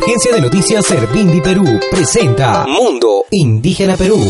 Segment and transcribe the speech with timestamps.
[0.00, 4.20] Agencia de Noticias Servindi Perú presenta Mundo Indígena Perú.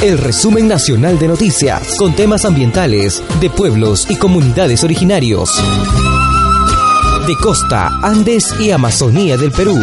[0.00, 5.50] El resumen nacional de noticias con temas ambientales de pueblos y comunidades originarios.
[7.26, 9.76] De costa, Andes y Amazonía del Perú.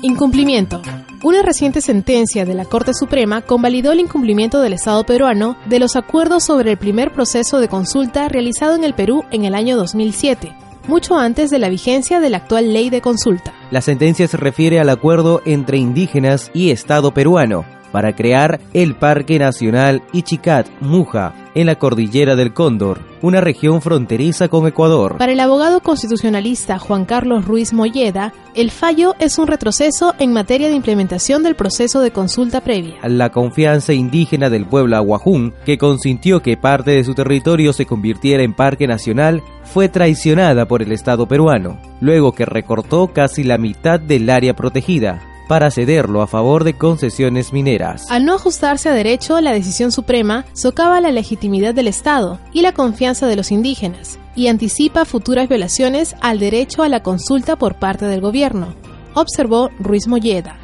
[0.00, 0.80] Incumplimiento.
[1.22, 5.96] Una reciente sentencia de la Corte Suprema convalidó el incumplimiento del Estado peruano de los
[5.96, 10.54] acuerdos sobre el primer proceso de consulta realizado en el Perú en el año 2007,
[10.88, 13.54] mucho antes de la vigencia de la actual ley de consulta.
[13.70, 19.38] La sentencia se refiere al acuerdo entre indígenas y Estado peruano para crear el Parque
[19.38, 25.16] Nacional Ichicat-Muja en la cordillera del Cóndor, una región fronteriza con Ecuador.
[25.18, 30.68] Para el abogado constitucionalista Juan Carlos Ruiz Molleda, el fallo es un retroceso en materia
[30.68, 32.96] de implementación del proceso de consulta previa.
[33.04, 38.44] La confianza indígena del pueblo aguajún, que consintió que parte de su territorio se convirtiera
[38.44, 43.98] en parque nacional, fue traicionada por el Estado peruano, luego que recortó casi la mitad
[43.98, 48.06] del área protegida para cederlo a favor de concesiones mineras.
[48.10, 52.72] Al no ajustarse a derecho, la decisión suprema socava la legitimidad del Estado y la
[52.72, 58.04] confianza de los indígenas, y anticipa futuras violaciones al derecho a la consulta por parte
[58.04, 58.74] del gobierno,
[59.14, 60.56] observó Ruiz Molleda.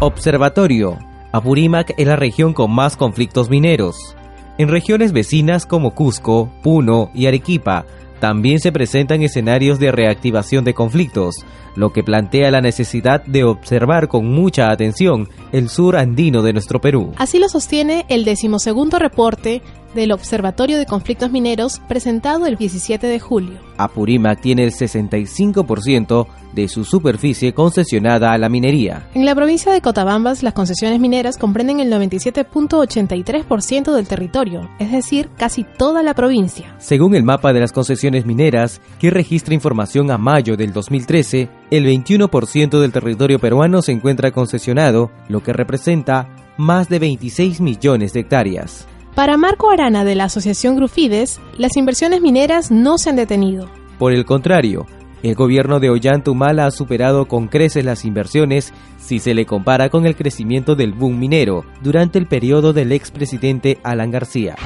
[0.00, 0.98] Observatorio.
[1.32, 4.16] Apurímac es la región con más conflictos mineros.
[4.58, 7.86] En regiones vecinas como Cusco, Puno y Arequipa,
[8.22, 11.44] también se presentan escenarios de reactivación de conflictos,
[11.74, 16.80] lo que plantea la necesidad de observar con mucha atención el sur andino de nuestro
[16.80, 17.12] Perú.
[17.16, 19.60] Así lo sostiene el decimosegundo reporte
[19.94, 23.58] del Observatorio de Conflictos Mineros presentado el 17 de julio.
[23.76, 29.08] Apurímac tiene el 65% de su superficie concesionada a la minería.
[29.14, 35.30] En la provincia de Cotabambas, las concesiones mineras comprenden el 97.83% del territorio, es decir,
[35.36, 36.74] casi toda la provincia.
[36.78, 41.86] Según el mapa de las concesiones mineras, que registra información a mayo del 2013, el
[41.86, 48.20] 21% del territorio peruano se encuentra concesionado, lo que representa más de 26 millones de
[48.20, 48.86] hectáreas.
[49.14, 53.68] Para Marco Arana de la Asociación Grufides, las inversiones mineras no se han detenido.
[53.98, 54.86] Por el contrario,
[55.22, 59.90] el gobierno de Ollanta Humala ha superado con creces las inversiones si se le compara
[59.90, 64.56] con el crecimiento del boom minero durante el periodo del expresidente Alan García.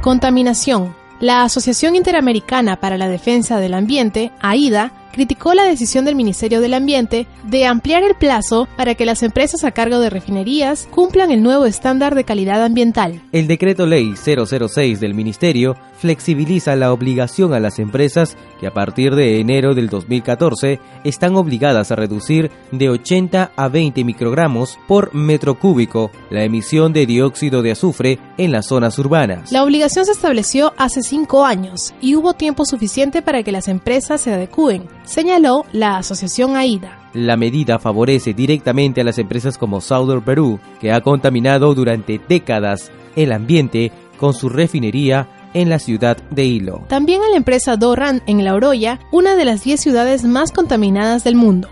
[0.00, 0.94] Contaminación.
[1.20, 6.74] La Asociación Interamericana para la Defensa del Ambiente, AIDA, criticó la decisión del Ministerio del
[6.74, 11.42] Ambiente de ampliar el plazo para que las empresas a cargo de refinerías cumplan el
[11.42, 13.22] nuevo estándar de calidad ambiental.
[13.32, 19.14] El decreto ley 006 del Ministerio flexibiliza la obligación a las empresas que a partir
[19.14, 25.58] de enero del 2014 están obligadas a reducir de 80 a 20 microgramos por metro
[25.58, 29.50] cúbico la emisión de dióxido de azufre en las zonas urbanas.
[29.50, 34.20] La obligación se estableció hace cinco años y hubo tiempo suficiente para que las empresas
[34.20, 36.98] se adecúen señaló la asociación AIDA.
[37.14, 42.92] La medida favorece directamente a las empresas como Southern Perú, que ha contaminado durante décadas
[43.16, 46.84] el ambiente con su refinería en la ciudad de Hilo.
[46.88, 51.24] También a la empresa Doran en La Oroya, una de las 10 ciudades más contaminadas
[51.24, 51.68] del mundo.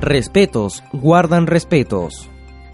[0.00, 2.30] Respetos, guardan respetos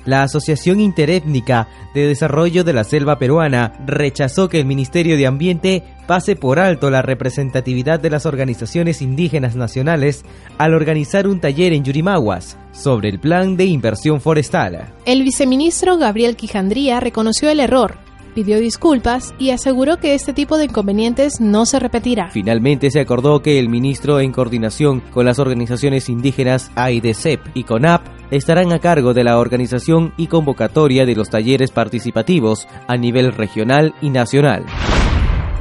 [0.06, 5.82] la Asociación Interétnica de Desarrollo de la Selva Peruana rechazó que el Ministerio de Ambiente
[6.06, 10.24] pase por alto la representatividad de las organizaciones indígenas nacionales
[10.58, 14.94] al organizar un taller en Yurimaguas sobre el plan de inversión forestal.
[15.04, 18.05] El viceministro Gabriel Quijandría reconoció el error
[18.36, 22.28] pidió disculpas y aseguró que este tipo de inconvenientes no se repetirá.
[22.30, 28.06] Finalmente se acordó que el ministro, en coordinación con las organizaciones indígenas AIDESEP y CONAP,
[28.30, 33.94] estarán a cargo de la organización y convocatoria de los talleres participativos a nivel regional
[34.02, 34.66] y nacional.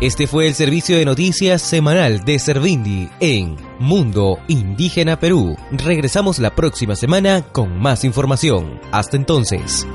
[0.01, 5.55] Este fue el servicio de noticias semanal de Servindi en Mundo Indígena Perú.
[5.71, 8.81] Regresamos la próxima semana con más información.
[8.91, 9.87] Hasta entonces.